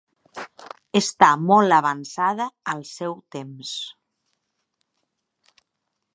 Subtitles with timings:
[0.99, 3.77] Està molt avançada al seu temps.